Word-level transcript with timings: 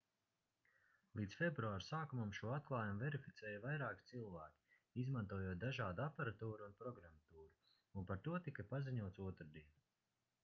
līdz 1.19 1.35
februāra 1.39 1.83
sākumam 1.87 2.31
šo 2.37 2.53
atklājumu 2.53 3.03
verificēja 3.03 3.59
vairāki 3.65 4.07
cilvēki 4.11 4.73
izmantojot 5.03 5.61
dažādu 5.65 6.03
aparatūru 6.05 6.65
un 6.69 6.73
programmatūru 6.79 7.99
un 8.01 8.07
par 8.13 8.23
to 8.29 8.39
tika 8.49 8.65
paziņots 8.73 9.21
otrdien 9.27 9.77